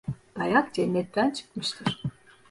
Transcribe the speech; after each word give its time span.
Dayak 0.35 0.73
cennetten 0.73 1.29
çıkmıştır. 1.31 2.03